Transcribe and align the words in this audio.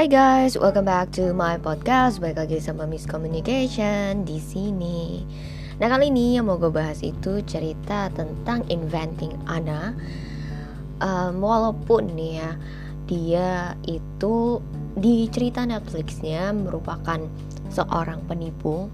Hai 0.00 0.08
guys, 0.08 0.56
welcome 0.56 0.88
back 0.88 1.12
to 1.12 1.36
my 1.36 1.60
podcast. 1.60 2.24
Baik 2.24 2.40
lagi 2.40 2.56
sama 2.56 2.88
Miss 2.88 3.04
Communication 3.04 4.24
di 4.24 4.40
sini. 4.40 5.28
Nah 5.76 5.92
kali 5.92 6.08
ini 6.08 6.40
yang 6.40 6.48
mau 6.48 6.56
gue 6.56 6.72
bahas 6.72 7.04
itu 7.04 7.44
cerita 7.44 8.08
tentang 8.16 8.64
inventing 8.72 9.36
Anna. 9.44 9.92
Um, 11.04 11.44
walaupun 11.44 12.16
nih 12.16 12.32
ya 12.32 12.50
dia 13.04 13.48
itu 13.84 14.64
di 14.96 15.28
cerita 15.28 15.68
Netflixnya 15.68 16.56
merupakan 16.56 17.20
seorang 17.68 18.24
penipu, 18.24 18.88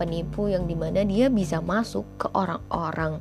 penipu 0.00 0.48
yang 0.48 0.64
di 0.64 0.72
mana 0.72 1.04
dia 1.04 1.28
bisa 1.28 1.60
masuk 1.60 2.08
ke 2.16 2.32
orang-orang 2.32 3.20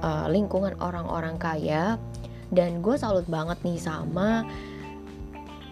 uh, 0.00 0.32
lingkungan 0.32 0.72
orang-orang 0.80 1.36
kaya. 1.36 2.00
Dan 2.48 2.80
gue 2.80 2.96
salut 2.96 3.28
banget 3.28 3.60
nih 3.68 3.76
sama 3.76 4.48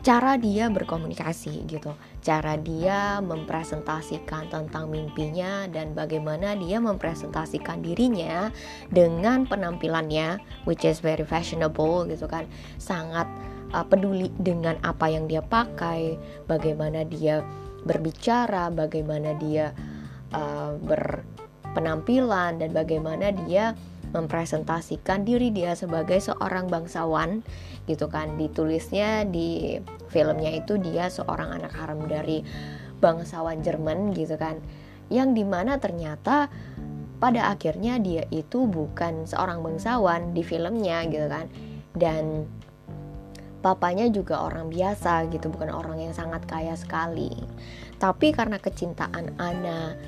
cara 0.08 0.40
dia 0.40 0.72
berkomunikasi 0.72 1.68
gitu, 1.68 1.92
cara 2.24 2.56
dia 2.56 3.20
mempresentasikan 3.20 4.48
tentang 4.48 4.88
mimpinya 4.88 5.68
dan 5.68 5.92
bagaimana 5.92 6.56
dia 6.56 6.80
mempresentasikan 6.80 7.84
dirinya 7.84 8.48
dengan 8.88 9.44
penampilannya, 9.44 10.40
which 10.64 10.88
is 10.88 11.04
very 11.04 11.28
fashionable 11.28 12.08
gitu 12.08 12.24
kan, 12.24 12.48
sangat 12.80 13.28
uh, 13.76 13.84
peduli 13.84 14.32
dengan 14.40 14.80
apa 14.80 15.12
yang 15.12 15.28
dia 15.28 15.44
pakai, 15.44 16.16
bagaimana 16.48 17.04
dia 17.04 17.44
berbicara, 17.84 18.72
bagaimana 18.72 19.36
dia 19.36 19.76
uh, 20.32 20.72
berpenampilan 20.88 22.64
dan 22.64 22.72
bagaimana 22.72 23.28
dia 23.44 23.76
mempresentasikan 24.12 25.24
diri 25.24 25.52
dia 25.52 25.76
sebagai 25.76 26.18
seorang 26.20 26.68
bangsawan 26.68 27.44
gitu 27.84 28.08
kan. 28.08 28.36
Ditulisnya 28.40 29.28
di 29.28 29.80
filmnya 30.08 30.52
itu 30.52 30.80
dia 30.80 31.12
seorang 31.12 31.60
anak 31.60 31.72
haram 31.76 32.04
dari 32.08 32.44
bangsawan 32.98 33.60
Jerman 33.60 34.16
gitu 34.16 34.36
kan. 34.40 34.60
Yang 35.08 35.42
di 35.42 35.44
mana 35.44 35.80
ternyata 35.80 36.52
pada 37.18 37.50
akhirnya 37.50 37.98
dia 37.98 38.22
itu 38.30 38.68
bukan 38.68 39.26
seorang 39.26 39.60
bangsawan 39.60 40.32
di 40.32 40.42
filmnya 40.44 41.04
gitu 41.08 41.26
kan. 41.28 41.46
Dan 41.96 42.46
papanya 43.60 44.06
juga 44.08 44.40
orang 44.44 44.70
biasa 44.70 45.26
gitu. 45.32 45.50
Bukan 45.50 45.68
orang 45.68 46.00
yang 46.00 46.14
sangat 46.14 46.46
kaya 46.46 46.72
sekali. 46.78 47.32
Tapi 47.98 48.30
karena 48.30 48.62
kecintaan 48.62 49.34
Anna 49.42 49.98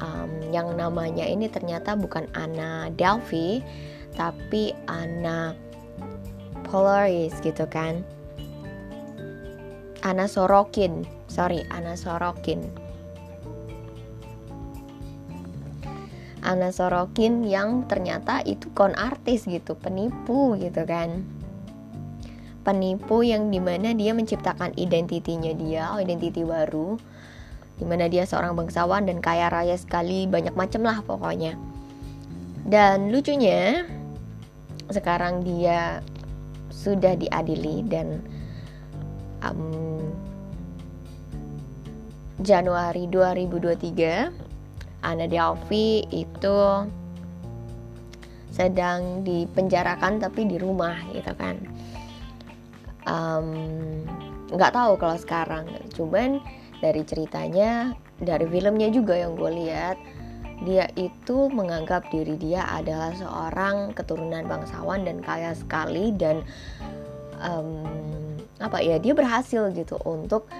um, 0.00 0.30
yang 0.50 0.74
namanya 0.74 1.24
ini 1.24 1.46
ternyata 1.46 1.94
bukan 1.94 2.26
Anna 2.34 2.90
Delphi 2.92 3.62
tapi 4.16 4.74
Anna 4.90 5.54
Polaris 6.66 7.36
gitu 7.40 7.64
kan. 7.70 8.02
Ana 10.00 10.24
Sorokin 10.26 11.04
sorry 11.30 11.62
Ana 11.70 11.94
Sorokin. 11.94 12.66
Ana 16.40 16.72
Sorokin 16.74 17.46
yang 17.46 17.86
ternyata 17.86 18.42
itu 18.42 18.72
kon 18.74 18.96
artis 18.98 19.46
gitu 19.46 19.78
penipu 19.78 20.58
gitu 20.58 20.82
kan. 20.82 21.22
Penipu 22.60 23.24
yang 23.24 23.48
di 23.48 23.62
mana 23.62 23.96
dia 23.96 24.12
menciptakan 24.12 24.76
identitinya 24.76 25.52
dia 25.54 25.88
identiti 25.96 26.44
baru 26.44 26.98
di 27.80 27.88
mana 27.88 28.12
dia 28.12 28.28
seorang 28.28 28.52
bangsawan 28.52 29.08
dan 29.08 29.24
kaya 29.24 29.48
raya 29.48 29.72
sekali 29.80 30.28
banyak 30.28 30.52
macam 30.52 30.84
lah 30.84 31.00
pokoknya. 31.00 31.56
Dan 32.68 33.08
lucunya 33.08 33.88
sekarang 34.92 35.40
dia 35.40 36.04
sudah 36.68 37.16
diadili 37.16 37.80
dan 37.88 38.20
um, 39.40 40.12
Januari 42.44 43.08
2023 43.08 44.28
Anna 45.00 45.24
Delphi 45.24 46.04
itu 46.12 46.58
sedang 48.52 49.24
dipenjarakan 49.24 50.20
tapi 50.20 50.44
di 50.44 50.60
rumah 50.60 51.00
gitu 51.16 51.32
kan. 51.32 51.56
Nggak 54.52 54.72
um, 54.72 54.76
tahu 54.76 54.92
kalau 55.00 55.16
sekarang. 55.16 55.64
Cuman 55.96 56.44
dari 56.80 57.04
ceritanya 57.04 57.92
dari 58.20 58.44
filmnya 58.48 58.88
juga 58.92 59.16
yang 59.16 59.36
gue 59.36 59.50
lihat. 59.64 59.96
Dia 60.60 60.92
itu 60.92 61.48
menganggap 61.48 62.12
diri 62.12 62.36
dia 62.36 62.68
adalah 62.68 63.16
seorang 63.16 63.96
keturunan 63.96 64.44
bangsawan 64.44 65.08
dan 65.08 65.24
kaya 65.24 65.56
sekali 65.56 66.12
dan 66.12 66.44
um, 67.40 67.80
apa 68.60 68.84
ya 68.84 69.00
dia 69.00 69.16
berhasil 69.16 69.72
gitu 69.72 69.96
untuk 70.04 70.52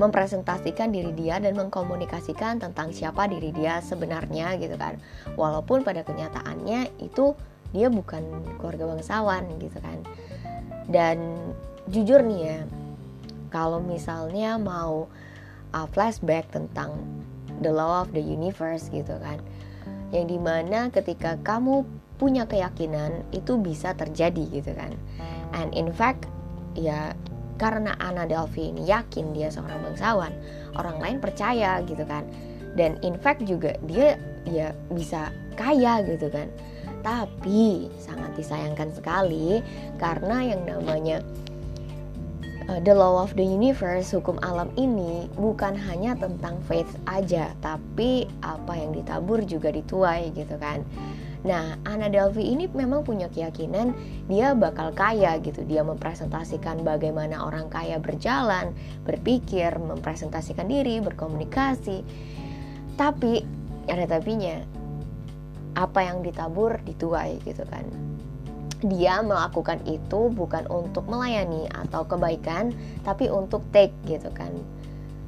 mempresentasikan 0.00 0.88
diri 0.88 1.12
dia 1.12 1.36
dan 1.36 1.52
mengkomunikasikan 1.52 2.64
tentang 2.64 2.96
siapa 2.96 3.28
diri 3.28 3.52
dia 3.52 3.84
sebenarnya 3.84 4.56
gitu 4.56 4.76
kan. 4.80 4.96
Walaupun 5.36 5.84
pada 5.84 6.00
kenyataannya 6.00 7.04
itu 7.04 7.36
dia 7.76 7.92
bukan 7.92 8.24
keluarga 8.56 8.88
bangsawan 8.96 9.44
gitu 9.60 9.76
kan. 9.84 10.00
Dan 10.88 11.36
jujur 11.92 12.24
nih 12.24 12.40
ya 12.40 12.58
kalau 13.52 13.84
misalnya 13.84 14.56
mau 14.56 15.12
uh, 15.72 15.88
flashback 15.90 16.48
tentang 16.52 16.96
the 17.60 17.72
law 17.72 18.04
of 18.04 18.12
the 18.12 18.22
universe 18.22 18.88
gitu 18.92 19.16
kan. 19.20 19.40
Yang 20.12 20.36
di 20.36 20.38
mana 20.38 20.92
ketika 20.92 21.40
kamu 21.40 21.84
punya 22.20 22.46
keyakinan 22.46 23.26
itu 23.34 23.58
bisa 23.58 23.96
terjadi 23.96 24.44
gitu 24.52 24.72
kan. 24.76 24.94
And 25.56 25.72
in 25.74 25.90
fact 25.90 26.28
ya 26.76 27.16
karena 27.60 27.94
Anna 28.00 28.24
Delphi 28.24 28.72
ini 28.72 28.88
yakin 28.88 29.36
dia 29.36 29.52
seorang 29.52 29.82
bangsawan 29.82 30.32
orang 30.76 30.96
lain 31.00 31.18
percaya 31.18 31.80
gitu 31.84 32.04
kan. 32.04 32.28
Dan 32.72 32.96
in 33.04 33.20
fact 33.20 33.44
juga 33.44 33.76
dia 33.84 34.16
ya 34.48 34.72
bisa 34.92 35.32
kaya 35.56 36.04
gitu 36.04 36.28
kan. 36.28 36.48
Tapi 37.02 37.90
sangat 37.98 38.38
disayangkan 38.38 38.94
sekali 38.94 39.58
karena 39.98 40.54
yang 40.54 40.62
namanya 40.62 41.18
the 42.82 42.94
law 42.94 43.22
of 43.22 43.34
the 43.34 43.44
universe 43.44 44.14
hukum 44.14 44.38
alam 44.42 44.70
ini 44.78 45.26
bukan 45.34 45.74
hanya 45.74 46.14
tentang 46.14 46.58
faith 46.66 46.90
aja 47.08 47.52
tapi 47.64 48.28
apa 48.42 48.78
yang 48.78 48.94
ditabur 48.94 49.42
juga 49.44 49.74
dituai 49.74 50.30
gitu 50.34 50.56
kan 50.58 50.84
Nah, 51.42 51.74
Anna 51.82 52.06
Delphi 52.06 52.54
ini 52.54 52.70
memang 52.70 53.02
punya 53.02 53.26
keyakinan 53.26 53.90
dia 54.30 54.54
bakal 54.54 54.94
kaya 54.94 55.42
gitu. 55.42 55.66
Dia 55.66 55.82
mempresentasikan 55.82 56.86
bagaimana 56.86 57.42
orang 57.42 57.66
kaya 57.66 57.98
berjalan, 57.98 58.70
berpikir, 59.02 59.74
mempresentasikan 59.74 60.70
diri, 60.70 61.02
berkomunikasi. 61.02 62.06
Tapi 62.94 63.42
ada 63.90 64.06
tapinya. 64.06 64.62
Apa 65.74 66.06
yang 66.06 66.22
ditabur 66.22 66.78
dituai 66.86 67.42
gitu 67.42 67.66
kan. 67.66 68.11
Dia 68.82 69.22
melakukan 69.22 69.78
itu 69.86 70.30
bukan 70.34 70.66
untuk 70.66 71.06
melayani 71.06 71.70
atau 71.70 72.02
kebaikan, 72.02 72.74
tapi 73.06 73.30
untuk 73.30 73.62
take 73.70 73.94
gitu 74.06 74.28
kan. 74.34 74.50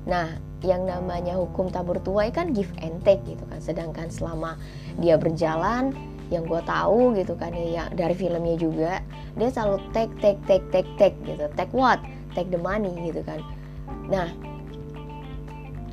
Nah, 0.05 0.37
yang 0.65 0.89
namanya 0.89 1.37
hukum 1.37 1.69
tabur 1.69 2.01
tuai 2.01 2.33
kan 2.33 2.51
give 2.51 2.73
and 2.81 2.99
take 3.07 3.23
gitu 3.29 3.45
kan. 3.47 3.61
Sedangkan 3.61 4.09
selama 4.11 4.59
dia 4.99 5.15
berjalan 5.21 5.95
yang 6.33 6.49
gue 6.49 6.61
tahu 6.65 7.13
gitu 7.21 7.37
kan 7.37 7.53
ya 7.53 7.85
yang 7.85 7.89
dari 7.93 8.17
filmnya 8.17 8.57
juga 8.57 9.05
dia 9.37 9.53
selalu 9.53 9.77
take 9.93 10.13
take 10.19 10.41
take 10.49 10.67
take 10.73 10.91
take 10.97 11.17
gitu. 11.29 11.45
Take 11.53 11.71
what? 11.77 12.01
Take 12.33 12.49
the 12.49 12.59
money 12.59 12.91
gitu 13.05 13.21
kan. 13.23 13.45
Nah 14.09 14.33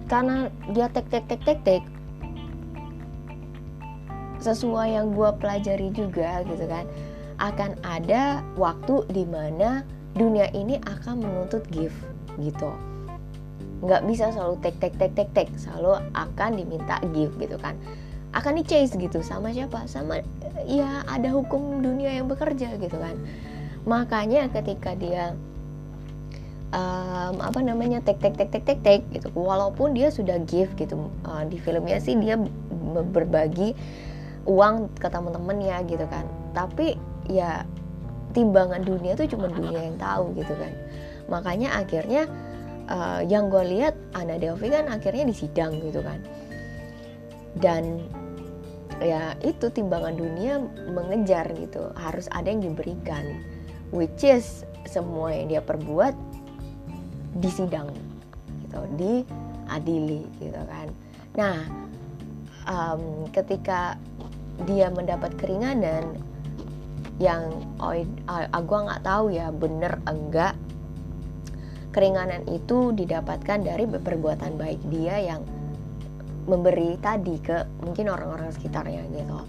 karena 0.08 0.52
dia 0.76 0.88
take 0.92 1.08
take 1.08 1.28
take 1.28 1.44
take 1.44 1.64
take 1.64 1.88
sesuai 4.42 4.98
yang 4.98 5.14
gue 5.14 5.30
pelajari 5.38 5.94
juga 5.94 6.42
gitu 6.50 6.66
kan 6.66 6.84
akan 7.42 7.82
ada 7.82 8.46
waktu 8.54 9.02
di 9.10 9.26
mana 9.26 9.82
dunia 10.14 10.46
ini 10.54 10.78
akan 10.86 11.26
menuntut 11.26 11.66
give 11.74 11.96
gitu. 12.38 12.70
Nggak 13.82 14.06
bisa 14.06 14.30
selalu 14.30 14.62
tek 14.62 14.78
tek 14.78 14.94
tek 15.02 15.12
tek 15.18 15.30
tek. 15.34 15.48
Selalu 15.58 15.98
akan 16.14 16.50
diminta 16.54 17.02
give 17.12 17.34
gitu 17.42 17.58
kan. 17.58 17.74
Akan 18.32 18.56
di 18.56 18.64
chase 18.64 18.94
gitu. 18.94 19.26
Sama 19.26 19.50
siapa? 19.50 19.90
Sama 19.90 20.22
ya 20.70 21.02
ada 21.10 21.34
hukum 21.34 21.82
dunia 21.82 22.14
yang 22.22 22.30
bekerja 22.30 22.78
gitu 22.78 22.98
kan. 23.02 23.18
Makanya 23.90 24.46
ketika 24.54 24.94
dia 24.94 25.34
um, 26.70 27.42
apa 27.42 27.58
namanya 27.66 28.06
tek 28.06 28.22
tek 28.22 28.38
tek 28.38 28.54
tek 28.54 28.64
tek 28.70 28.80
tek 28.86 29.02
gitu. 29.10 29.34
Walaupun 29.34 29.98
dia 29.98 30.14
sudah 30.14 30.38
give 30.46 30.70
gitu. 30.78 31.10
Uh, 31.26 31.42
di 31.50 31.58
filmnya 31.58 31.98
sih 31.98 32.14
dia 32.22 32.38
berbagi 33.10 33.74
uang 34.46 34.94
ke 35.02 35.10
teman-temannya 35.10 35.90
gitu 35.90 36.06
kan. 36.06 36.30
Tapi 36.54 37.11
ya 37.32 37.64
timbangan 38.36 38.84
dunia 38.84 39.16
itu 39.16 39.36
cuma 39.36 39.48
dunia 39.52 39.92
yang 39.92 39.98
tahu 40.00 40.36
gitu 40.36 40.54
kan. 40.56 40.74
Makanya 41.28 41.80
akhirnya 41.80 42.28
uh, 42.88 43.22
yang 43.24 43.48
gue 43.48 43.64
lihat 43.64 43.96
Ana 44.16 44.36
Delphi 44.40 44.72
kan 44.72 44.88
akhirnya 44.92 45.28
disidang 45.28 45.80
gitu 45.84 46.04
kan. 46.04 46.20
Dan 47.60 48.04
ya 49.04 49.36
itu 49.44 49.68
timbangan 49.72 50.16
dunia 50.16 50.60
mengejar 50.92 51.52
gitu. 51.56 51.92
Harus 51.96 52.28
ada 52.32 52.48
yang 52.52 52.64
diberikan 52.64 53.24
which 53.92 54.24
is 54.24 54.64
semua 54.88 55.36
yang 55.36 55.52
dia 55.52 55.62
perbuat 55.64 56.16
disidang 57.40 57.92
gitu 58.68 58.80
diadili 59.00 60.28
gitu 60.40 60.62
kan. 60.68 60.88
Nah 61.36 61.58
um, 62.68 63.28
ketika 63.32 63.96
dia 64.68 64.92
mendapat 64.92 65.34
keringanan 65.40 66.20
yang 67.22 67.54
oh, 67.78 67.94
uh, 67.94 68.50
gue 68.50 68.80
nggak 68.90 69.06
tahu 69.06 69.30
ya 69.30 69.54
bener 69.54 70.02
enggak. 70.10 70.58
Keringanan 71.94 72.48
itu 72.50 72.96
didapatkan 72.98 73.62
dari 73.62 73.86
perbuatan 73.86 74.58
baik 74.58 74.82
dia 74.90 75.22
yang 75.22 75.46
memberi 76.50 76.98
tadi 76.98 77.38
ke 77.38 77.70
mungkin 77.86 78.10
orang-orang 78.10 78.50
sekitarnya 78.50 79.06
gitu. 79.14 79.40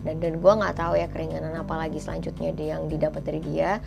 Dan 0.00 0.16
dan 0.16 0.40
gue 0.40 0.52
nggak 0.64 0.80
tahu 0.80 0.96
ya 0.96 1.12
keringanan 1.12 1.60
apa 1.60 1.76
lagi 1.76 2.00
selanjutnya 2.00 2.56
yang 2.56 2.88
didapat 2.88 3.20
dari 3.20 3.44
dia. 3.44 3.84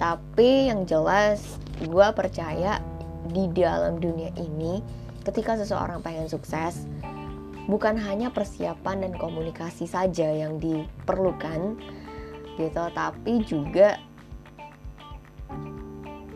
Tapi 0.00 0.66
yang 0.66 0.82
jelas 0.82 1.62
gue 1.78 2.08
percaya 2.10 2.82
di 3.30 3.46
dalam 3.54 4.02
dunia 4.02 4.34
ini 4.34 4.82
ketika 5.22 5.54
seseorang 5.54 6.02
pengen 6.02 6.26
sukses 6.26 6.82
bukan 7.70 7.94
hanya 7.94 8.34
persiapan 8.34 9.06
dan 9.06 9.12
komunikasi 9.14 9.86
saja 9.86 10.26
yang 10.26 10.58
diperlukan 10.58 11.78
gitu 12.60 12.84
tapi 12.92 13.40
juga 13.44 13.96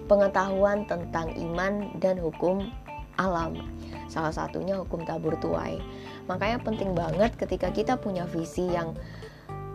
pengetahuan 0.07 0.87
tentang 0.87 1.35
iman 1.35 1.91
dan 1.99 2.17
hukum 2.17 2.71
alam. 3.19 3.59
Salah 4.07 4.31
satunya 4.31 4.79
hukum 4.79 5.03
tabur 5.03 5.35
tuai. 5.43 5.83
Makanya 6.31 6.63
penting 6.63 6.95
banget 6.95 7.35
ketika 7.35 7.75
kita 7.75 7.99
punya 7.99 8.23
visi 8.31 8.71
yang 8.71 8.95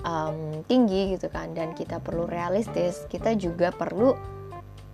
um, 0.06 0.62
tinggi 0.66 1.16
gitu 1.16 1.28
kan 1.30 1.54
dan 1.54 1.74
kita 1.78 2.02
perlu 2.02 2.26
realistis 2.26 3.06
kita 3.08 3.38
juga 3.38 3.70
perlu 3.74 4.14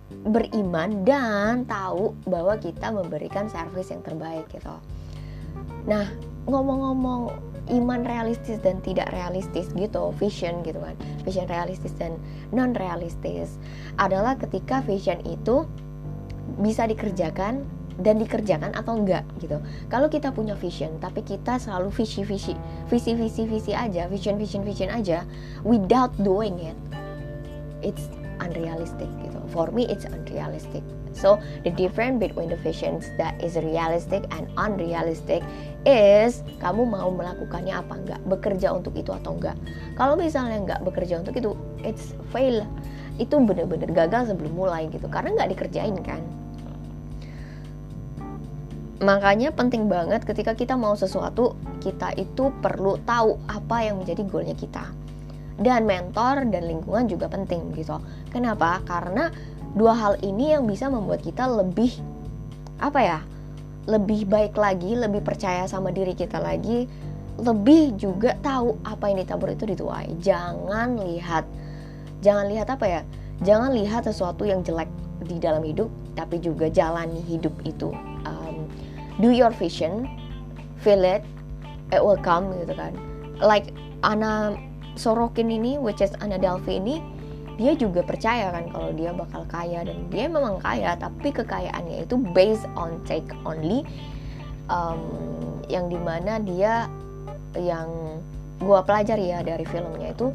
beriman 0.08 1.04
dan 1.04 1.68
tahu 1.68 2.16
bahwa 2.24 2.56
kita 2.56 2.88
memberikan 2.88 3.46
servis 3.52 3.92
yang 3.92 4.00
terbaik 4.00 4.48
gitu. 4.48 4.72
Nah 5.84 6.08
ngomong-ngomong 6.48 7.36
iman 7.70 8.04
realistis 8.04 8.58
dan 8.60 8.80
tidak 8.80 9.12
realistis 9.12 9.70
gitu 9.76 10.12
vision 10.16 10.60
gitu 10.64 10.80
kan 10.80 10.96
vision 11.22 11.46
realistis 11.46 11.92
dan 11.96 12.16
non 12.52 12.72
realistis 12.76 13.60
adalah 14.00 14.36
ketika 14.40 14.80
vision 14.84 15.20
itu 15.28 15.68
bisa 16.58 16.88
dikerjakan 16.88 17.64
dan 17.98 18.14
dikerjakan 18.22 18.70
atau 18.78 18.94
enggak 18.94 19.26
gitu. 19.42 19.58
Kalau 19.90 20.06
kita 20.06 20.30
punya 20.30 20.54
vision 20.54 20.94
tapi 21.02 21.26
kita 21.26 21.58
selalu 21.58 21.90
visi 21.90 22.22
visi 22.22 22.54
visi 22.86 23.12
visi 23.18 23.42
visi 23.44 23.72
aja, 23.74 24.06
vision 24.06 24.38
vision 24.38 24.62
vision 24.62 24.90
aja 24.90 25.26
without 25.66 26.14
doing 26.22 26.54
it. 26.62 26.78
It's 27.82 28.06
unrealistic 28.38 29.10
gitu. 29.26 29.38
For 29.50 29.74
me 29.74 29.90
it's 29.90 30.06
unrealistic. 30.06 30.86
So 31.18 31.42
the 31.66 31.74
difference 31.74 32.22
between 32.22 32.54
the 32.54 32.60
visions 32.62 33.10
that 33.18 33.34
is 33.42 33.58
realistic 33.58 34.22
and 34.30 34.46
unrealistic 34.54 35.42
is 35.82 36.46
kamu 36.62 36.86
mau 36.86 37.10
melakukannya 37.10 37.74
apa 37.74 37.94
enggak, 37.98 38.20
bekerja 38.30 38.70
untuk 38.70 38.94
itu 38.94 39.10
atau 39.10 39.34
enggak. 39.34 39.58
Kalau 39.98 40.14
misalnya 40.14 40.62
enggak 40.62 40.80
bekerja 40.86 41.18
untuk 41.18 41.34
itu, 41.34 41.58
it's 41.82 42.14
fail. 42.30 42.62
Itu 43.18 43.42
bener-bener 43.42 43.90
gagal 43.90 44.30
sebelum 44.30 44.54
mulai 44.54 44.86
gitu 44.88 45.10
karena 45.10 45.34
enggak 45.34 45.58
dikerjain 45.58 45.98
kan 46.06 46.22
Makanya 48.98 49.54
penting 49.54 49.86
banget 49.86 50.26
ketika 50.26 50.58
kita 50.58 50.74
mau 50.74 50.98
sesuatu, 50.98 51.54
kita 51.78 52.18
itu 52.18 52.50
perlu 52.58 52.98
tahu 53.06 53.38
apa 53.46 53.86
yang 53.86 54.02
menjadi 54.02 54.26
goalnya 54.26 54.58
kita. 54.58 54.90
Dan 55.58 55.86
mentor 55.86 56.42
dan 56.50 56.66
lingkungan 56.66 57.06
juga 57.06 57.30
penting 57.30 57.74
gitu. 57.78 58.02
Kenapa? 58.34 58.82
Karena 58.82 59.30
dua 59.78 59.94
hal 59.94 60.14
ini 60.26 60.52
yang 60.58 60.66
bisa 60.66 60.90
membuat 60.90 61.22
kita 61.22 61.46
lebih 61.46 61.94
apa 62.82 63.00
ya? 63.00 63.18
Lebih 63.86 64.26
baik 64.28 64.58
lagi, 64.58 64.98
lebih 64.98 65.22
percaya 65.22 65.64
sama 65.64 65.94
diri 65.94 66.12
kita 66.12 66.36
lagi, 66.42 66.84
lebih 67.40 67.96
juga 67.96 68.36
tahu 68.42 68.76
apa 68.84 69.08
yang 69.08 69.22
ditabur 69.22 69.54
itu 69.54 69.64
dituai. 69.64 70.18
Jangan 70.18 70.98
lihat 71.06 71.46
jangan 72.20 72.50
lihat 72.50 72.68
apa 72.68 72.84
ya? 72.84 73.00
Jangan 73.46 73.70
lihat 73.70 74.02
sesuatu 74.04 74.42
yang 74.42 74.66
jelek 74.66 74.90
di 75.24 75.38
dalam 75.38 75.62
hidup, 75.62 75.88
tapi 76.18 76.42
juga 76.42 76.66
jalani 76.66 77.22
hidup 77.22 77.54
itu 77.62 77.94
do 79.18 79.34
your 79.34 79.50
vision 79.50 80.06
feel 80.80 81.02
it 81.02 81.26
it 81.90 81.98
will 82.02 82.18
come 82.18 82.54
gitu 82.62 82.74
kan 82.74 82.94
like 83.42 83.74
Ana 84.06 84.54
Sorokin 84.94 85.50
ini 85.50 85.74
which 85.78 85.98
is 85.98 86.14
Ana 86.22 86.38
Delphi 86.38 86.78
ini 86.78 87.02
dia 87.58 87.74
juga 87.74 88.06
percaya 88.06 88.54
kan 88.54 88.70
kalau 88.70 88.94
dia 88.94 89.10
bakal 89.10 89.42
kaya 89.50 89.82
dan 89.82 89.98
dia 90.14 90.30
memang 90.30 90.62
kaya 90.62 90.94
tapi 90.94 91.34
kekayaannya 91.34 92.06
itu 92.06 92.14
based 92.30 92.70
on 92.78 93.02
take 93.02 93.26
only 93.42 93.82
um, 94.70 95.02
yang 95.66 95.90
di 95.90 95.98
mana 95.98 96.38
dia 96.38 96.86
yang 97.58 97.90
gua 98.62 98.86
pelajari 98.86 99.34
ya 99.34 99.42
dari 99.42 99.66
filmnya 99.66 100.14
itu 100.14 100.30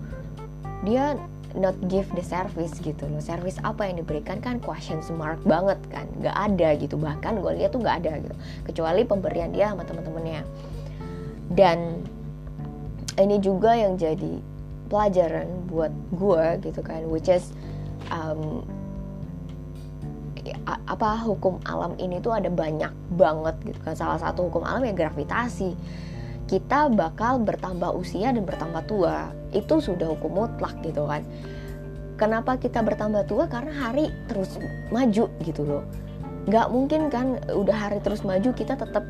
dia 0.84 1.16
not 1.54 1.78
give 1.88 2.10
the 2.18 2.26
service 2.26 2.74
gitu 2.82 3.06
loh. 3.06 3.22
Service 3.22 3.62
apa 3.62 3.86
yang 3.86 4.02
diberikan 4.02 4.42
kan 4.42 4.58
question 4.58 5.00
mark 5.14 5.38
banget 5.46 5.78
kan. 5.90 6.10
Nggak 6.20 6.38
ada 6.38 6.70
gitu. 6.82 6.96
Bahkan 6.98 7.40
gue 7.40 7.52
lihat 7.62 7.78
tuh 7.78 7.82
nggak 7.82 7.98
ada 8.06 8.14
gitu. 8.20 8.36
Kecuali 8.66 9.02
pemberian 9.06 9.54
dia 9.54 9.70
sama 9.70 9.86
teman-temannya. 9.86 10.42
Dan 11.54 12.02
ini 13.22 13.38
juga 13.38 13.78
yang 13.78 13.94
jadi 13.94 14.42
pelajaran 14.94 15.50
buat 15.66 15.90
gue 16.14 16.70
gitu 16.70 16.86
kan 16.86 17.02
which 17.10 17.34
is 17.34 17.50
um, 18.14 18.62
apa 20.68 21.24
hukum 21.24 21.60
alam 21.64 21.96
ini 21.98 22.20
tuh 22.20 22.36
ada 22.36 22.52
banyak 22.52 22.92
banget 23.16 23.56
gitu 23.64 23.80
kan. 23.84 23.96
Salah 23.96 24.20
satu 24.20 24.52
hukum 24.52 24.64
alam 24.68 24.84
ya 24.84 24.92
gravitasi. 24.92 25.76
Kita 26.44 26.92
bakal 26.92 27.42
bertambah 27.42 27.96
usia 27.96 28.30
dan 28.30 28.44
bertambah 28.44 28.84
tua. 28.86 29.32
Itu 29.56 29.80
sudah 29.80 30.12
hukum 30.12 30.44
mutlak 30.44 30.76
gitu 30.84 31.08
kan. 31.08 31.24
Kenapa 32.20 32.60
kita 32.60 32.84
bertambah 32.84 33.26
tua? 33.26 33.48
Karena 33.48 33.72
hari 33.74 34.12
terus 34.28 34.60
maju 34.92 35.26
gitu 35.42 35.62
loh. 35.64 35.84
Nggak 36.46 36.68
mungkin 36.70 37.02
kan 37.08 37.40
udah 37.48 37.78
hari 37.90 38.04
terus 38.04 38.22
maju 38.28 38.52
kita 38.52 38.76
tetap 38.76 39.08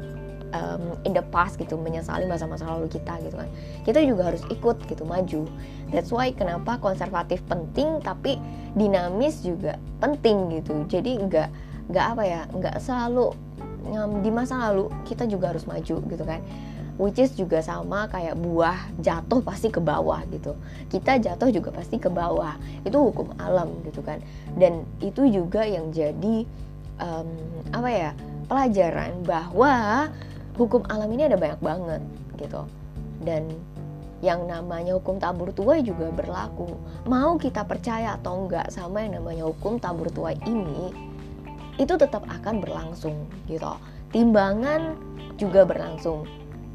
um, 0.54 0.96
in 1.04 1.12
the 1.12 1.26
past 1.34 1.58
gitu 1.60 1.76
menyesali 1.76 2.30
masa-masa 2.30 2.70
lalu 2.70 2.88
kita 2.88 3.18
gitu 3.26 3.36
kan. 3.36 3.50
Kita 3.84 4.00
juga 4.06 4.32
harus 4.32 4.46
ikut 4.48 4.78
gitu 4.88 5.04
maju. 5.04 5.50
That's 5.92 6.14
why 6.14 6.32
kenapa 6.32 6.80
konservatif 6.80 7.44
penting 7.50 8.00
tapi 8.00 8.38
dinamis 8.77 9.42
juga 9.42 9.75
penting 10.00 10.62
gitu. 10.62 10.86
Jadi 10.88 11.20
nggak 11.27 11.50
nggak 11.92 12.06
apa 12.16 12.24
ya 12.24 12.42
nggak 12.54 12.75
selalu 12.80 13.36
um, 13.92 14.24
di 14.24 14.32
masa 14.32 14.72
lalu 14.72 14.88
kita 15.04 15.27
juga 15.27 15.51
harus 15.51 15.66
maju 15.68 15.96
gitu 16.00 16.24
kan. 16.24 16.39
Which 16.94 17.18
is 17.18 17.34
juga 17.34 17.58
sama 17.66 18.06
kayak 18.06 18.38
buah 18.38 18.77
jatuh 19.01 19.42
pasti 19.42 19.74
ke 19.74 19.82
bawah 19.82 20.22
gitu. 20.30 20.54
Kita 20.94 21.18
jatuh 21.18 21.50
juga 21.50 21.74
pasti 21.74 21.98
ke 21.98 22.06
bawah. 22.06 22.54
Itu 22.86 23.10
hukum 23.10 23.34
alam 23.42 23.82
gitu 23.89 24.06
kan. 24.06 24.22
Dan 24.54 24.86
itu 25.01 25.25
juga 25.25 25.66
yang 25.66 25.89
jadi 25.89 26.46
um, 27.01 27.30
apa 27.74 27.89
ya 27.89 28.12
pelajaran 28.46 29.25
bahwa 29.25 30.06
hukum 30.57 30.81
alam 30.89 31.10
ini 31.13 31.25
ada 31.27 31.38
banyak 31.38 31.62
banget 31.62 32.01
gitu 32.38 32.65
dan 33.24 33.50
yang 34.24 34.48
namanya 34.48 34.95
hukum 34.95 35.19
tabur 35.19 35.51
tuai 35.51 35.83
juga 35.83 36.07
berlaku. 36.07 36.79
Mau 37.12 37.36
kita 37.36 37.67
percaya 37.67 38.15
atau 38.15 38.48
enggak 38.48 38.72
sama 38.72 39.03
yang 39.03 39.19
namanya 39.19 39.51
hukum 39.51 39.75
tabur 39.83 40.07
tuai 40.07 40.39
ini, 40.48 40.95
itu 41.75 41.91
tetap 42.00 42.24
akan 42.31 42.63
berlangsung 42.63 43.27
gitu. 43.51 43.75
Timbangan 44.15 44.95
juga 45.36 45.67
berlangsung 45.67 46.24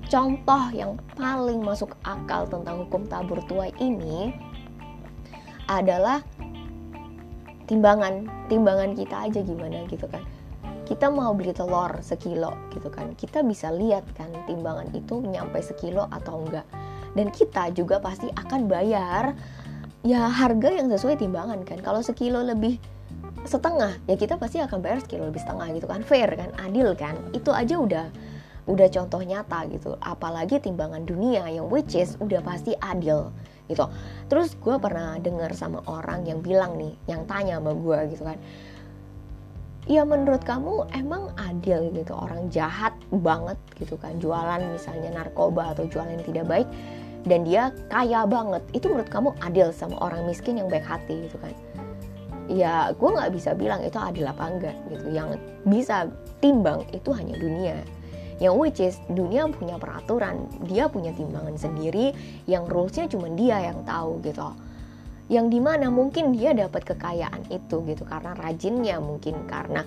contoh 0.09 0.65
yang 0.73 0.97
paling 1.15 1.61
masuk 1.61 1.93
akal 2.01 2.49
tentang 2.49 2.89
hukum 2.89 3.05
tabur 3.07 3.39
tuai 3.45 3.73
ini 3.77 4.33
adalah 5.69 6.25
timbangan 7.69 8.25
timbangan 8.49 8.97
kita 8.97 9.29
aja 9.29 9.41
gimana 9.45 9.85
gitu 9.85 10.09
kan 10.09 10.25
kita 10.89 11.13
mau 11.13 11.37
beli 11.37 11.53
telur 11.53 12.01
sekilo 12.01 12.57
gitu 12.73 12.89
kan 12.89 13.13
kita 13.13 13.45
bisa 13.45 13.69
lihat 13.69 14.09
kan 14.17 14.33
timbangan 14.49 14.89
itu 14.97 15.21
nyampe 15.21 15.61
sekilo 15.61 16.09
atau 16.09 16.41
enggak. 16.41 16.65
Dan 17.13 17.29
kita 17.29 17.69
juga 17.77 18.01
pasti 18.01 18.33
akan 18.33 18.65
bayar 18.65 19.37
ya 20.01 20.33
harga 20.33 20.73
yang 20.73 20.89
sesuai 20.89 21.21
timbangan 21.21 21.61
kan. 21.69 21.85
Kalau 21.85 22.01
sekilo 22.01 22.41
lebih 22.41 22.81
setengah 23.45 24.01
ya 24.09 24.17
kita 24.17 24.41
pasti 24.41 24.65
akan 24.65 24.81
bayar 24.81 25.05
sekilo 25.05 25.29
lebih 25.29 25.45
setengah 25.45 25.69
gitu 25.77 25.85
kan. 25.85 26.01
Fair 26.01 26.33
kan? 26.33 26.57
Adil 26.57 26.97
kan? 26.97 27.21
Itu 27.37 27.53
aja 27.53 27.77
udah 27.77 28.07
udah 28.65 28.89
contoh 28.89 29.21
nyata 29.21 29.69
gitu. 29.69 29.93
Apalagi 30.01 30.57
timbangan 30.57 31.05
dunia 31.05 31.45
yang 31.53 31.69
which 31.69 32.01
is 32.01 32.17
udah 32.17 32.41
pasti 32.41 32.73
adil 32.81 33.29
gitu. 33.69 33.85
Terus 34.33 34.57
gue 34.57 34.81
pernah 34.81 35.21
dengar 35.21 35.53
sama 35.53 35.85
orang 35.85 36.25
yang 36.25 36.41
bilang 36.41 36.81
nih 36.81 36.97
yang 37.05 37.29
tanya 37.29 37.61
sama 37.61 37.77
gue 37.77 37.99
gitu 38.17 38.25
kan 38.25 38.41
ya 39.89 40.05
menurut 40.05 40.45
kamu 40.45 40.85
emang 40.93 41.33
adil 41.41 41.89
gitu? 41.97 42.13
Orang 42.13 42.53
jahat 42.53 42.93
banget 43.09 43.57
gitu 43.81 43.97
kan? 43.97 44.21
Jualan 44.21 44.61
misalnya 44.71 45.11
narkoba 45.17 45.73
atau 45.73 45.89
jualan 45.89 46.13
yang 46.13 46.27
tidak 46.29 46.47
baik 46.47 46.69
dan 47.25 47.43
dia 47.43 47.73
kaya 47.89 48.29
banget. 48.29 48.63
Itu 48.77 48.93
menurut 48.93 49.11
kamu 49.11 49.35
adil 49.41 49.73
sama 49.73 49.97
orang 49.99 50.29
miskin 50.29 50.61
yang 50.61 50.69
baik 50.69 50.85
hati 50.85 51.27
gitu 51.27 51.41
kan? 51.41 51.57
Ya 52.49 52.93
gue 52.93 53.11
nggak 53.11 53.33
bisa 53.33 53.57
bilang 53.57 53.81
itu 53.81 53.97
adil 53.97 54.29
apa 54.29 54.45
enggak 54.45 54.77
gitu. 54.93 55.09
Yang 55.09 55.41
bisa 55.65 56.07
timbang 56.45 56.85
itu 56.93 57.11
hanya 57.17 57.35
dunia. 57.41 57.81
Yang 58.39 58.55
which 58.55 58.79
is 58.79 58.97
dunia 59.11 59.51
punya 59.51 59.81
peraturan. 59.81 60.47
Dia 60.69 60.87
punya 60.87 61.11
timbangan 61.17 61.59
sendiri. 61.59 62.15
Yang 62.47 62.65
rulesnya 62.71 63.05
cuma 63.11 63.27
dia 63.35 63.73
yang 63.73 63.83
tahu 63.83 64.21
gitu 64.23 64.53
yang 65.29 65.53
di 65.53 65.61
mana 65.61 65.93
mungkin 65.93 66.33
dia 66.33 66.57
dapat 66.57 66.89
kekayaan 66.89 67.53
itu 67.53 67.85
gitu 67.85 68.03
karena 68.09 68.33
rajinnya 68.33 68.97
mungkin 68.97 69.45
karena 69.45 69.85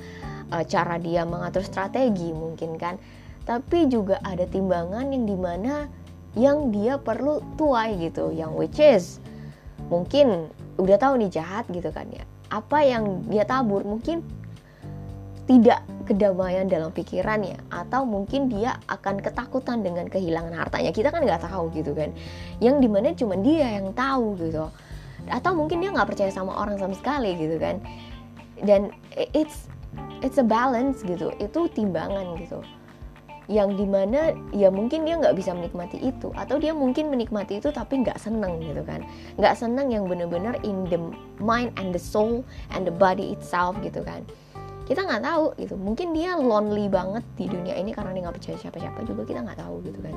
uh, 0.54 0.62
cara 0.66 1.02
dia 1.02 1.26
mengatur 1.26 1.66
strategi 1.66 2.30
mungkin 2.30 2.78
kan. 2.78 3.02
Tapi 3.42 3.90
juga 3.90 4.22
ada 4.22 4.46
timbangan 4.46 5.10
yang 5.10 5.26
di 5.26 5.34
mana 5.34 5.90
yang 6.38 6.70
dia 6.70 7.02
perlu 7.02 7.42
tuai 7.58 7.98
gitu 8.00 8.32
yang 8.32 8.54
which 8.54 8.80
is 8.80 9.20
mungkin 9.90 10.48
udah 10.80 10.96
tahu 11.02 11.18
nih 11.18 11.42
jahat 11.42 11.66
gitu 11.74 11.90
kan 11.90 12.06
ya. 12.14 12.22
Apa 12.54 12.86
yang 12.86 13.26
dia 13.26 13.42
tabur? 13.42 13.82
Mungkin 13.82 14.22
tidak 15.50 15.82
kedamaian 16.06 16.70
dalam 16.70 16.94
pikirannya 16.94 17.58
atau 17.74 18.06
mungkin 18.06 18.46
dia 18.46 18.78
akan 18.86 19.26
ketakutan 19.26 19.82
dengan 19.82 20.06
kehilangan 20.06 20.54
hartanya. 20.54 20.94
Kita 20.94 21.10
kan 21.10 21.26
nggak 21.26 21.50
tahu 21.50 21.74
gitu 21.74 21.98
kan. 21.98 22.14
Yang 22.62 22.76
di 22.78 22.88
mana 22.94 23.10
cuma 23.18 23.36
dia 23.42 23.82
yang 23.82 23.90
tahu 23.98 24.38
gitu 24.38 24.70
atau 25.30 25.52
mungkin 25.54 25.84
dia 25.84 25.92
nggak 25.94 26.10
percaya 26.10 26.32
sama 26.34 26.56
orang 26.56 26.80
sama 26.82 26.96
sekali 26.98 27.36
gitu 27.38 27.62
kan. 27.62 27.78
Dan 28.62 28.94
it's 29.36 29.68
it's 30.24 30.40
a 30.40 30.46
balance 30.46 31.04
gitu. 31.04 31.34
Itu 31.38 31.70
timbangan 31.74 32.38
gitu. 32.40 32.64
Yang 33.52 33.84
di 33.84 33.86
mana 33.90 34.32
ya 34.56 34.72
mungkin 34.72 35.04
dia 35.04 35.20
nggak 35.20 35.36
bisa 35.36 35.52
menikmati 35.52 36.00
itu. 36.00 36.32
Atau 36.34 36.58
dia 36.58 36.72
mungkin 36.72 37.12
menikmati 37.12 37.60
itu 37.60 37.70
tapi 37.70 38.02
nggak 38.02 38.18
seneng 38.18 38.62
gitu 38.64 38.82
kan. 38.86 39.04
Nggak 39.36 39.60
seneng 39.60 39.92
yang 39.92 40.08
bener-bener 40.08 40.56
in 40.64 40.88
the 40.88 41.00
mind 41.42 41.76
and 41.78 41.92
the 41.92 42.02
soul 42.02 42.46
and 42.72 42.88
the 42.88 42.94
body 42.94 43.36
itself 43.36 43.76
gitu 43.84 44.02
kan. 44.02 44.24
Kita 44.88 45.04
nggak 45.04 45.24
tahu 45.24 45.46
gitu. 45.60 45.76
Mungkin 45.76 46.16
dia 46.16 46.36
lonely 46.40 46.88
banget 46.88 47.24
di 47.36 47.46
dunia 47.52 47.76
ini 47.76 47.92
karena 47.92 48.16
dia 48.16 48.22
nggak 48.30 48.38
percaya 48.40 48.58
siapa-siapa 48.60 49.04
juga. 49.04 49.28
Kita 49.28 49.44
nggak 49.44 49.60
tahu 49.60 49.76
gitu 49.84 50.00
kan 50.00 50.16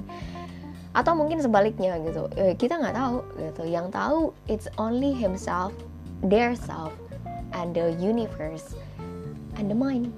atau 0.94 1.12
mungkin 1.18 1.42
sebaliknya 1.42 1.98
gitu. 2.06 2.30
Eh, 2.38 2.54
kita 2.54 2.78
nggak 2.78 2.94
tahu 2.94 3.18
gitu. 3.42 3.62
Yang 3.66 3.86
tahu 3.90 4.20
it's 4.46 4.70
only 4.78 5.10
himself 5.10 5.74
their 6.22 6.54
self 6.54 6.94
and 7.52 7.74
the 7.74 7.98
universe 7.98 8.78
and 9.58 9.66
the 9.66 9.76
mind. 9.76 10.14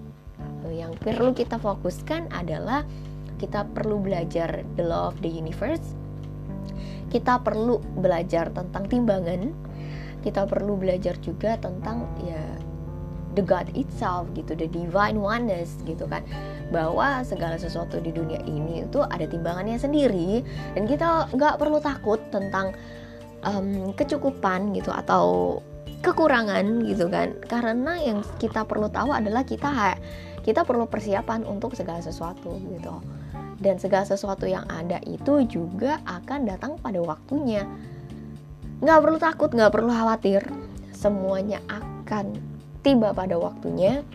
Yang 0.69 1.01
perlu 1.01 1.33
kita 1.33 1.57
fokuskan 1.57 2.29
adalah 2.31 2.85
kita 3.41 3.65
perlu 3.73 4.01
belajar 4.01 4.65
the 4.77 4.85
law 4.85 5.09
of 5.09 5.17
the 5.25 5.31
universe. 5.33 5.97
Kita 7.09 7.41
perlu 7.41 7.81
belajar 7.97 8.53
tentang 8.53 8.85
timbangan. 8.85 9.57
Kita 10.21 10.45
perlu 10.45 10.77
belajar 10.77 11.17
juga 11.23 11.57
tentang 11.57 12.05
ya 12.21 12.43
the 13.37 13.45
God 13.45 13.69
itself 13.77 14.27
gitu 14.33 14.57
the 14.57 14.67
divine 14.67 15.21
oneness 15.21 15.77
gitu 15.85 16.09
kan 16.09 16.25
bahwa 16.71 17.23
segala 17.23 17.55
sesuatu 17.55 18.03
di 18.03 18.11
dunia 18.11 18.43
ini 18.45 18.83
itu 18.83 19.03
ada 19.03 19.27
timbangannya 19.27 19.79
sendiri. 19.79 20.43
Dan 20.75 20.91
kita 20.91 21.31
nggak 21.31 21.59
perlu 21.63 21.79
takut 21.79 22.19
tentang 22.35 22.75
um, 23.47 23.95
kecukupan 23.95 24.75
gitu 24.75 24.91
atau 24.91 25.59
kekurangan 26.03 26.87
gitu 26.87 27.07
kan. 27.07 27.39
Karena 27.47 27.99
yang 28.03 28.23
kita 28.43 28.67
perlu 28.67 28.91
tahu 28.91 29.15
adalah 29.15 29.47
kita 29.47 29.95
kita 30.47 30.63
perlu 30.63 30.87
persiapan 30.87 31.43
untuk 31.47 31.75
segala 31.75 32.03
sesuatu 32.03 32.59
gitu. 32.59 33.03
Dan 33.57 33.81
segala 33.81 34.05
sesuatu 34.05 34.45
yang 34.45 34.69
ada 34.69 35.01
itu 35.09 35.43
juga 35.49 36.03
akan 36.05 36.45
datang 36.45 36.77
pada 36.79 37.01
waktunya. 37.01 37.65
Nggak 38.85 39.01
perlu 39.01 39.19
takut 39.19 39.51
nggak 39.55 39.73
perlu 39.73 39.91
khawatir. 39.91 40.45
Semuanya 40.93 41.61
akan 41.69 42.37
tiba 42.85 43.11
pada 43.11 43.35
waktunya 43.35 44.07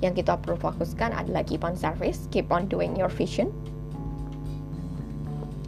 yang 0.00 0.16
kita 0.16 0.36
perlu 0.40 0.56
fokuskan 0.56 1.12
adalah 1.12 1.44
keep 1.44 1.60
on 1.60 1.76
service 1.76 2.24
keep 2.32 2.48
on 2.48 2.66
doing 2.68 2.96
your 2.96 3.12
vision. 3.12 3.52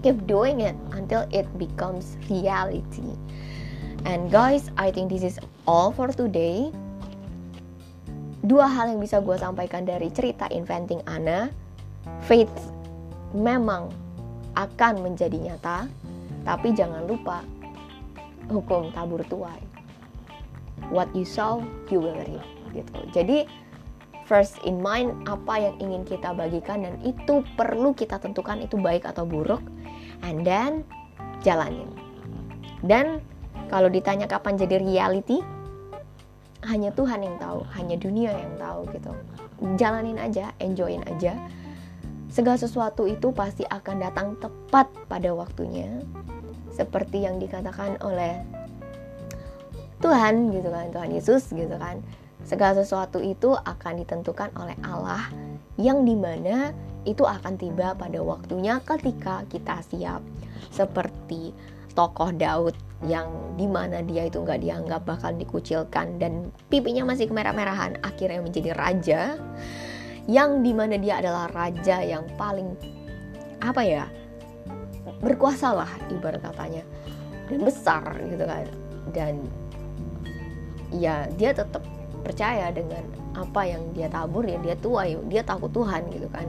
Keep 0.02 0.26
doing 0.26 0.66
it 0.66 0.74
until 0.98 1.30
it 1.30 1.46
becomes 1.54 2.18
reality. 2.26 3.14
And 4.02 4.34
guys 4.34 4.74
I 4.74 4.90
think 4.90 5.14
this 5.14 5.22
is 5.22 5.38
all 5.62 5.94
for 5.94 6.10
today. 6.10 6.74
Dua 8.42 8.66
hal 8.66 8.90
yang 8.90 8.98
bisa 8.98 9.22
gue 9.22 9.38
sampaikan 9.38 9.86
dari 9.86 10.10
cerita 10.10 10.50
Inventing 10.50 11.06
Anna 11.06 11.46
faith 12.26 12.50
memang 13.30 13.94
akan 14.58 15.06
menjadi 15.06 15.38
nyata 15.38 15.86
tapi 16.42 16.74
jangan 16.74 17.06
lupa 17.06 17.46
hukum 18.50 18.90
tabur 18.90 19.22
tuai. 19.30 19.62
What 20.90 21.14
you 21.14 21.22
sow 21.22 21.62
you 21.86 22.02
will 22.02 22.18
reap 22.18 22.42
gitu. 22.74 23.00
Jadi 23.14 23.46
first 24.32 24.56
in 24.64 24.80
mind 24.80 25.12
apa 25.28 25.60
yang 25.60 25.76
ingin 25.76 26.08
kita 26.08 26.32
bagikan 26.32 26.88
dan 26.88 26.96
itu 27.04 27.44
perlu 27.52 27.92
kita 27.92 28.16
tentukan 28.16 28.64
itu 28.64 28.80
baik 28.80 29.04
atau 29.04 29.28
buruk 29.28 29.60
and 30.24 30.40
then 30.48 30.80
jalanin 31.44 31.92
dan 32.80 33.20
kalau 33.68 33.92
ditanya 33.92 34.24
kapan 34.24 34.56
jadi 34.56 34.80
reality 34.80 35.44
hanya 36.62 36.94
Tuhan 36.94 37.26
yang 37.26 37.36
tahu, 37.42 37.66
hanya 37.74 37.96
dunia 37.98 38.30
yang 38.30 38.54
tahu 38.54 38.86
gitu. 38.94 39.12
Jalanin 39.74 40.18
aja, 40.18 40.54
enjoyin 40.62 41.02
aja. 41.10 41.34
Segala 42.30 42.56
sesuatu 42.56 43.04
itu 43.10 43.34
pasti 43.34 43.66
akan 43.66 43.96
datang 43.98 44.38
tepat 44.38 44.88
pada 45.10 45.34
waktunya. 45.34 46.00
Seperti 46.72 47.26
yang 47.26 47.42
dikatakan 47.42 47.98
oleh 48.00 48.40
Tuhan 49.98 50.54
gitu 50.54 50.70
kan, 50.70 50.86
Tuhan 50.94 51.10
Yesus 51.12 51.50
gitu 51.50 51.76
kan. 51.76 52.00
Segala 52.42 52.82
sesuatu 52.82 53.22
itu 53.22 53.54
akan 53.54 54.02
ditentukan 54.02 54.50
oleh 54.58 54.76
Allah 54.82 55.30
yang 55.78 56.02
di 56.02 56.18
mana 56.18 56.75
itu 57.02 57.26
akan 57.26 57.58
tiba 57.58 57.94
pada 57.94 58.18
waktunya 58.22 58.78
ketika 58.82 59.46
kita 59.50 59.82
siap. 59.87 60.22
Seperti 60.70 61.54
tokoh 61.92 62.32
Daud 62.32 62.75
yang 63.02 63.28
di 63.58 63.66
mana 63.66 64.00
dia 64.00 64.30
itu 64.30 64.40
nggak 64.40 64.62
dianggap 64.62 65.02
bakal 65.02 65.34
dikucilkan 65.34 66.22
dan 66.22 66.54
pipinya 66.70 67.02
masih 67.02 67.26
kemerah-merahan 67.28 67.99
akhirnya 68.00 68.40
menjadi 68.40 68.70
raja 68.78 69.20
yang 70.30 70.62
di 70.62 70.70
mana 70.70 70.94
dia 70.96 71.18
adalah 71.18 71.50
raja 71.50 71.99
yang 71.99 72.22
paling 72.38 72.78
apa 73.58 73.82
ya 73.82 74.04
berkuasa 75.18 75.75
lah 75.75 75.90
ibarat 76.14 76.42
katanya 76.42 76.87
dan 77.50 77.61
besar 77.66 78.06
gitu 78.30 78.44
kan 78.46 78.66
dan 79.11 79.34
ya 80.94 81.26
dia 81.34 81.50
tetap 81.50 81.82
percaya 82.23 82.71
dengan 82.71 83.02
apa 83.33 83.64
yang 83.64 83.83
dia 83.97 84.07
tabur 84.12 84.45
ya 84.45 84.61
dia 84.61 84.76
tua 84.79 85.09
ya 85.09 85.19
dia 85.26 85.43
takut 85.43 85.69
Tuhan 85.75 86.07
gitu 86.14 86.29
kan. 86.31 86.47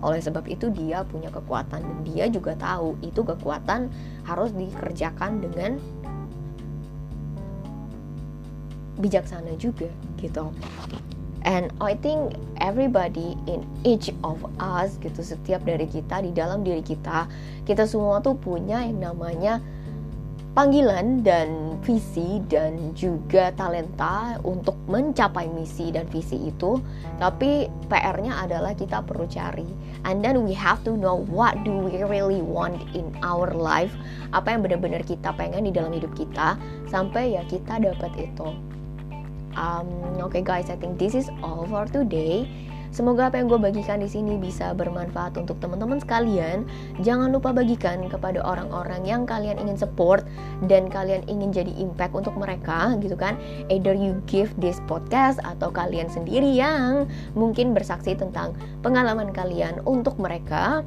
Oleh 0.00 0.22
sebab 0.22 0.46
itu 0.46 0.70
dia 0.70 1.02
punya 1.04 1.28
kekuatan 1.28 1.82
dan 1.82 1.98
dia 2.06 2.24
juga 2.30 2.54
tahu 2.56 2.94
itu 3.02 3.20
kekuatan 3.20 3.90
harus 4.24 4.54
dikerjakan 4.54 5.42
dengan 5.42 5.76
bijaksana 8.96 9.52
juga 9.60 9.90
gitu. 10.20 10.52
And 11.46 11.70
I 11.78 11.94
think 11.94 12.34
everybody 12.58 13.38
in 13.46 13.62
each 13.86 14.10
of 14.26 14.42
us 14.58 14.98
gitu 14.98 15.22
setiap 15.22 15.62
dari 15.62 15.86
kita 15.86 16.18
di 16.26 16.34
dalam 16.34 16.66
diri 16.66 16.82
kita 16.82 17.30
kita 17.62 17.86
semua 17.86 18.18
tuh 18.18 18.34
punya 18.34 18.82
yang 18.82 18.98
namanya 18.98 19.62
panggilan 20.56 21.20
dan 21.20 21.78
visi 21.84 22.40
dan 22.48 22.96
juga 22.96 23.52
talenta 23.52 24.40
untuk 24.40 24.75
mencapai 24.86 25.50
misi 25.50 25.90
dan 25.90 26.06
visi 26.06 26.50
itu 26.50 26.78
tapi 27.18 27.66
PR-nya 27.90 28.46
adalah 28.46 28.72
kita 28.72 29.02
perlu 29.02 29.26
cari. 29.26 29.66
And 30.06 30.22
then 30.22 30.46
we 30.46 30.54
have 30.54 30.86
to 30.86 30.94
know 30.94 31.26
what 31.26 31.58
do 31.66 31.74
we 31.74 31.98
really 32.06 32.40
want 32.40 32.78
in 32.94 33.10
our 33.26 33.50
life. 33.50 33.90
Apa 34.30 34.54
yang 34.54 34.62
benar-benar 34.62 35.02
kita 35.02 35.34
pengen 35.34 35.66
di 35.66 35.72
dalam 35.74 35.90
hidup 35.90 36.14
kita 36.14 36.54
sampai 36.86 37.34
ya 37.34 37.42
kita 37.50 37.82
dapat 37.82 38.14
itu. 38.14 38.48
Um, 39.56 40.20
okay 40.20 40.44
guys 40.44 40.68
I 40.68 40.76
think 40.76 41.00
this 41.00 41.16
is 41.16 41.32
all 41.40 41.64
for 41.64 41.88
today 41.88 42.44
Semoga 42.96 43.28
apa 43.28 43.36
yang 43.36 43.52
gue 43.52 43.60
bagikan 43.60 44.00
di 44.00 44.08
sini 44.08 44.40
bisa 44.40 44.72
bermanfaat 44.72 45.36
untuk 45.36 45.60
teman-teman 45.60 46.00
sekalian. 46.00 46.64
Jangan 47.04 47.28
lupa 47.28 47.52
bagikan 47.52 48.00
kepada 48.08 48.40
orang-orang 48.40 49.04
yang 49.04 49.28
kalian 49.28 49.60
ingin 49.60 49.76
support 49.76 50.24
dan 50.64 50.88
kalian 50.88 51.20
ingin 51.28 51.52
jadi 51.52 51.68
impact 51.76 52.16
untuk 52.16 52.32
mereka 52.40 52.96
gitu 53.04 53.12
kan. 53.12 53.36
Either 53.68 53.92
you 53.92 54.16
give 54.24 54.48
this 54.56 54.80
podcast 54.88 55.36
atau 55.44 55.68
kalian 55.68 56.08
sendiri 56.08 56.48
yang 56.56 57.04
mungkin 57.36 57.76
bersaksi 57.76 58.16
tentang 58.16 58.56
pengalaman 58.80 59.28
kalian 59.28 59.76
untuk 59.84 60.16
mereka 60.16 60.80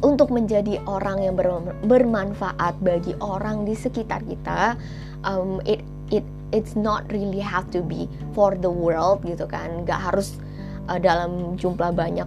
untuk 0.00 0.32
menjadi 0.32 0.80
orang 0.88 1.20
yang 1.20 1.36
bermanfaat 1.84 2.80
bagi 2.80 3.12
orang 3.20 3.68
di 3.68 3.76
sekitar 3.76 4.24
kita. 4.24 4.72
Um, 5.20 5.60
it 5.68 5.84
it 6.08 6.24
it's 6.48 6.72
not 6.72 7.04
really 7.12 7.44
have 7.44 7.68
to 7.76 7.84
be 7.84 8.08
for 8.32 8.56
the 8.56 8.72
world 8.72 9.20
gitu 9.28 9.44
kan. 9.44 9.84
Gak 9.84 10.00
harus 10.00 10.40
uh, 10.88 10.98
dalam 10.98 11.54
jumlah 11.60 11.92
banyak 11.92 12.26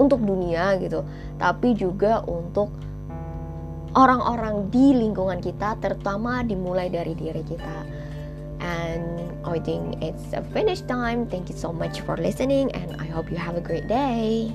untuk 0.00 0.22
dunia 0.22 0.78
gitu, 0.78 1.02
tapi 1.36 1.74
juga 1.74 2.22
untuk 2.24 2.72
orang-orang 3.96 4.68
di 4.68 4.92
lingkungan 4.92 5.40
kita, 5.40 5.76
terutama 5.80 6.44
dimulai 6.44 6.88
dari 6.92 7.12
diri 7.16 7.42
kita. 7.42 7.76
And 8.60 9.04
I 9.44 9.60
think 9.60 10.00
it's 10.00 10.32
a 10.32 10.40
finish 10.52 10.80
time. 10.84 11.28
Thank 11.28 11.52
you 11.52 11.56
so 11.56 11.72
much 11.72 12.00
for 12.04 12.16
listening, 12.16 12.72
and 12.72 12.96
I 13.00 13.06
hope 13.08 13.28
you 13.28 13.36
have 13.36 13.56
a 13.56 13.64
great 13.64 13.88
day. 13.88 14.52